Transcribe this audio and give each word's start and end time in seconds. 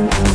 let 0.00 0.18
you 0.18 0.29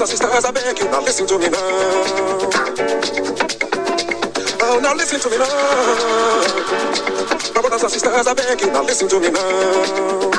brothers 0.00 0.20
and 0.22 0.30
sisters, 0.32 0.44
I 0.46 0.50
beg 0.50 0.78
you, 0.78 0.84
now 0.90 1.02
listen 1.02 1.26
to 1.26 1.38
me 1.38 1.48
now. 1.50 1.58
Oh, 4.62 4.80
now 4.82 4.94
listen 4.94 5.20
to 5.20 5.28
me 5.28 5.36
now. 5.36 5.44
My 7.54 7.60
brothers 7.60 7.82
and 7.82 7.92
sisters, 7.92 8.26
I 8.26 8.32
beg 8.32 8.60
you, 8.62 8.68
now 8.72 8.82
listen 8.82 9.08
to 9.10 9.20
me 9.20 9.28
now. 9.28 10.30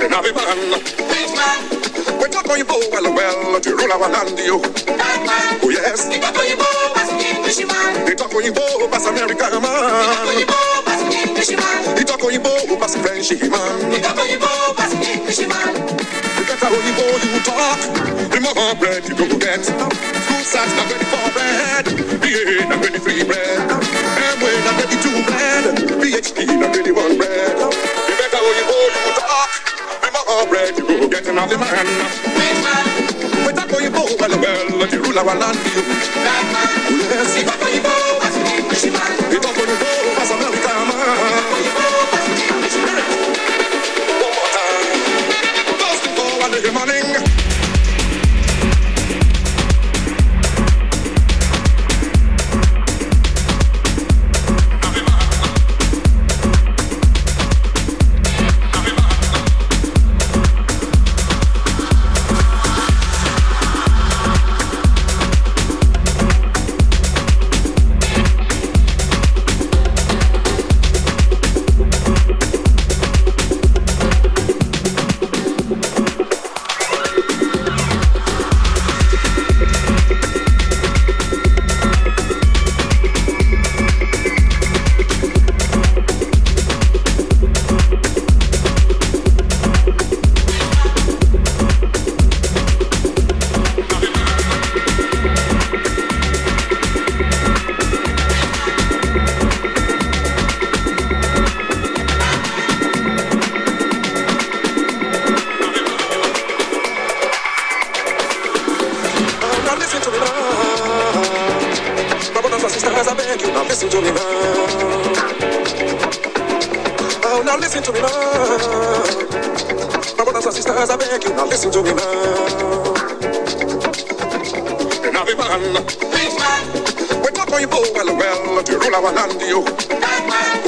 And 0.00 0.14
I'll 0.14 0.22
be 0.22 0.32
man. 0.32 0.72
We 2.22 2.28
talk 2.30 2.48
on 2.48 2.56
you 2.56 2.64
well, 2.64 3.14
well, 3.14 3.60
to 3.60 3.70
rule 3.76 3.92
our 3.92 4.08
land, 4.08 4.38
you. 4.38 4.62
Oh, 5.62 5.68
yes. 5.68 6.08
They 6.08 6.18
talk 6.18 6.36
on 6.36 6.48
you 6.48 6.56
They 6.56 6.99
talk 8.14 8.34
on 8.34 8.44
you 8.44 8.52
as 8.94 9.06
America, 9.06 9.50
man. 9.58 9.90
Talk 12.04 12.22
on 12.22 12.32
you 12.32 12.40
as 12.78 12.94
French, 12.96 13.30
man. 13.50 13.90
They 13.90 14.00
talk 14.00 14.18
on 14.18 14.30
you 14.30 14.38
as 14.78 14.94
man. 15.48 15.74
That's 16.46 16.62
how 16.62 16.70
you 16.70 16.94
you 17.32 17.40
talk. 17.42 17.80
The 18.30 18.40
more 18.40 18.74
bread 18.76 19.02
you 19.08 19.16
go 19.16 19.26
get. 19.38 19.64
School 19.64 20.44
size 20.44 20.72
not 20.76 20.90
ready 20.90 21.06
for 21.10 21.26
bread. 21.34 21.86
BA 22.20 22.68
not 22.68 22.84
ready 22.84 22.98
for 22.98 23.24
bread. 23.26 23.58
MBA 24.30 24.52
not 24.66 24.76
ready 24.78 24.96
to 25.00 25.10
bread. 25.26 25.64
PhD 25.98 26.46
not 26.60 26.76
ready 26.76 26.92
one 26.92 27.16
bread. 27.18 27.56
The 27.56 28.14
better 28.18 28.42
you 28.46 28.64
you 28.94 29.12
talk. 29.18 29.50
The 30.02 30.08
more 30.14 30.46
bread 30.46 30.78
you 30.78 30.86
go 30.86 31.08
get. 31.08 31.26
Now 31.34 31.46
the 31.46 31.58
man. 31.58 32.89
You 35.22 35.28
our 35.28 35.36
land. 35.38 35.56
Yes. 36.90 37.99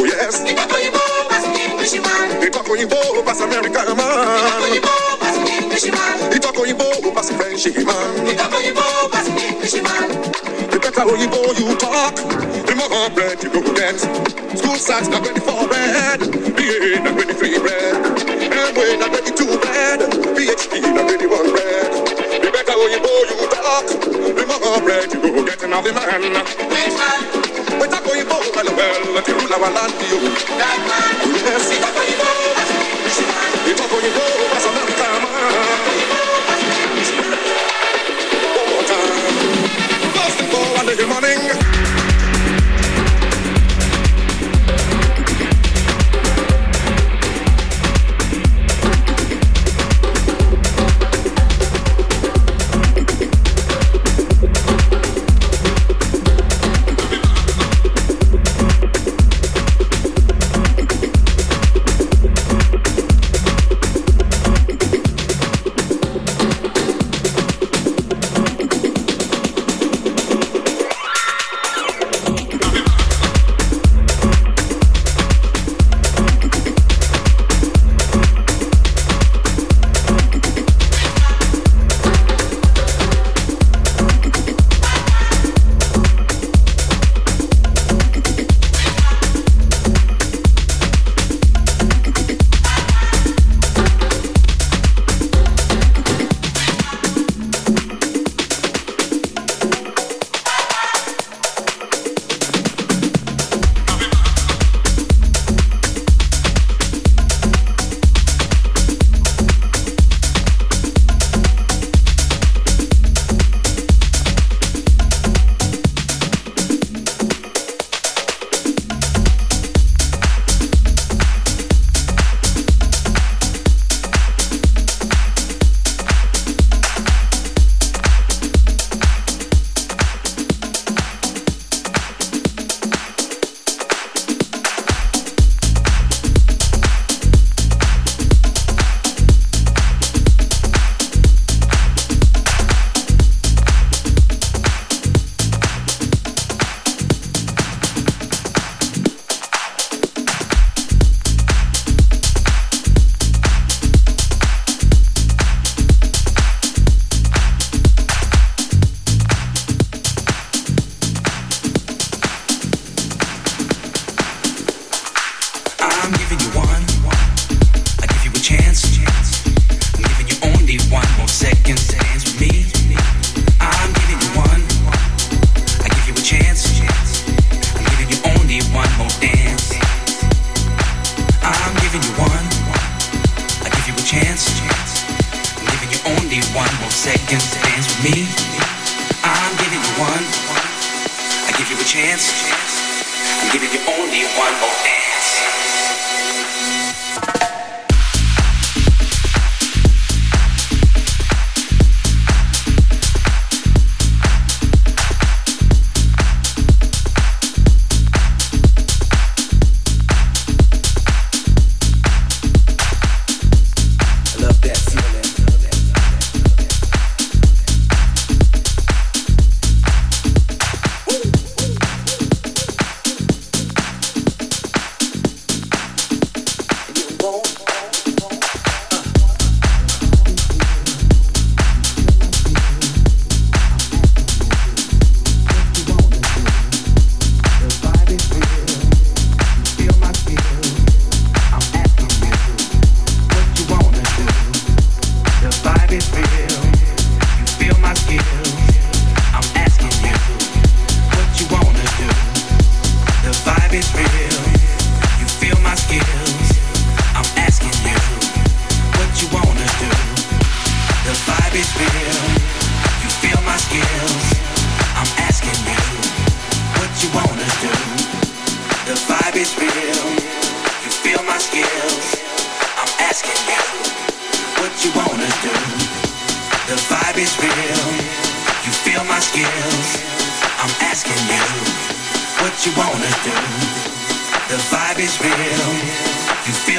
yes. 0.06 0.42
Ni 0.42 0.54
pa 0.54 0.66
koyibo 0.66 1.00
was 1.30 1.44
an 1.44 1.56
Englishman. 1.56 2.40
American 3.42 3.96
man. 3.96 4.72
Ni 4.72 4.80
pa 4.80 4.90
koyibo 4.90 4.94
was 5.20 5.36
an 5.38 5.48
Englishman. 5.48 6.16
man. 6.30 6.40
pa 6.40 6.50
koyibo 6.52 7.14
was 7.14 7.30
a 7.30 7.34
Frenchman. 7.38 8.24
Ni 8.24 8.34
pa 8.34 8.46
koyibo 8.48 8.84
was. 9.12 9.28
The 10.72 10.78
better 10.80 11.04
oyibo 11.06 11.40
you 11.58 11.76
talk, 11.76 12.16
the 12.66 12.74
more 12.74 13.10
bread 13.14 13.42
you 13.42 13.50
go 13.50 13.60
get. 13.74 13.98
School 14.58 14.76
starts 14.76 15.08
not 15.08 15.26
ready 15.26 15.40
for 15.40 15.68
bread. 15.68 16.20
BA 16.56 17.00
not 17.04 17.14
ready 17.16 17.34
for 17.34 17.48
bread. 17.60 17.94
MBA 18.50 18.98
not 18.98 19.10
ready 19.12 19.30
to 19.30 19.44
bread. 19.60 20.00
PhD 20.34 20.82
not 20.94 21.10
ready 21.10 21.26
for 21.28 21.44
bread. 21.52 21.90
The 22.42 22.50
better 22.50 22.74
oyibo 22.74 23.12
you 23.30 23.46
talk, 23.54 23.86
the 24.36 24.44
more 24.48 24.80
bread 24.82 25.12
you 25.12 25.20
go 25.20 25.44
get. 25.44 25.62
Another 25.62 25.92
man. 25.92 26.22
Wait, 26.22 26.92
man. 26.98 27.80
Wait, 27.80 27.92
I'm 27.92 28.04
going 28.04 28.26
to 28.26 28.74
well 28.76 29.21
la 29.52 29.58
balandio. 29.58 30.16
Yes. 31.44 31.82
you 33.66 34.31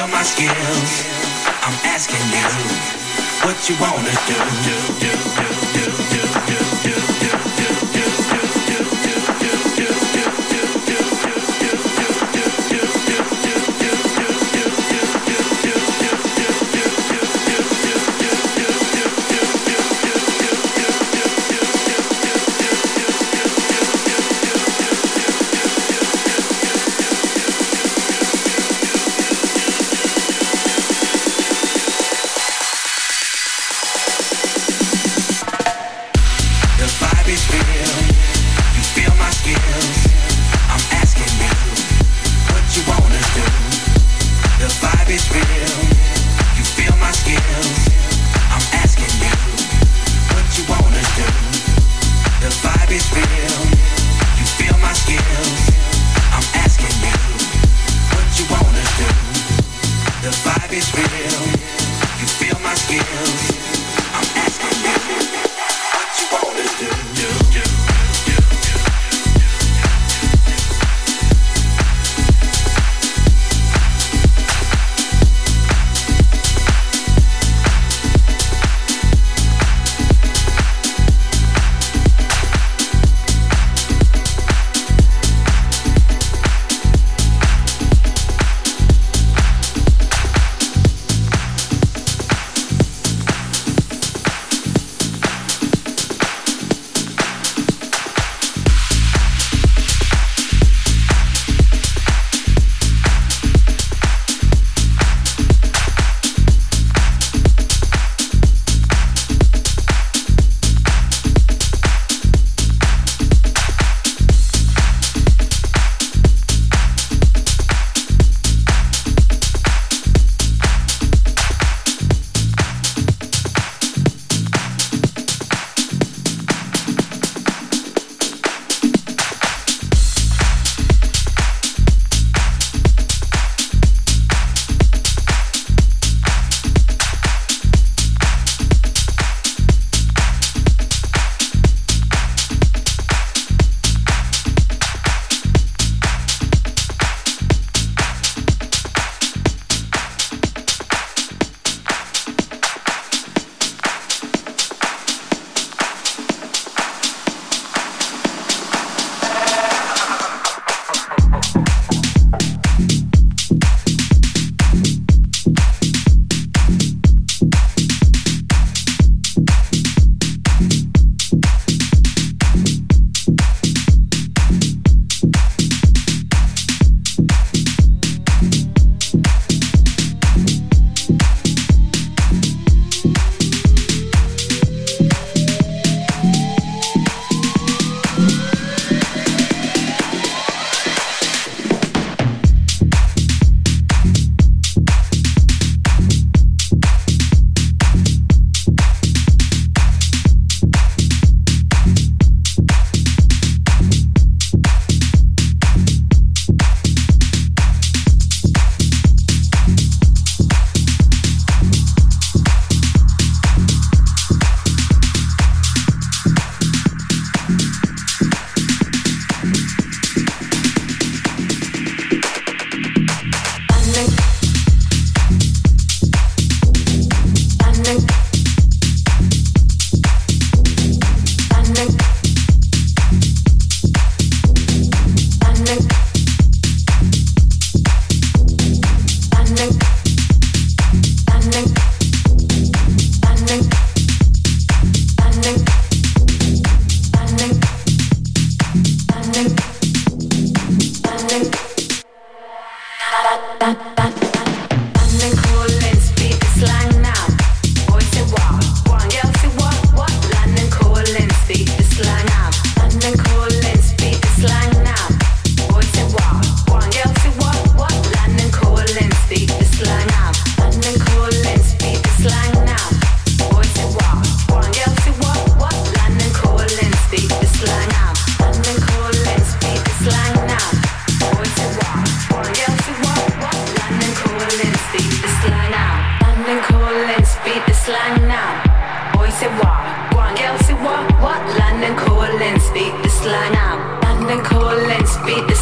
feel 0.04 0.12
my 0.12 0.22
skills. 0.22 1.04
I'm 1.62 1.78
asking 1.84 2.20
you 2.32 2.44
what 3.44 3.68
you 3.68 3.76
wanna 3.80 4.12
do, 4.26 4.36
do, 4.64 4.76
do, 5.00 5.12
do, 5.36 5.98
do. 5.98 6.03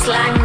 Slang 0.04 0.41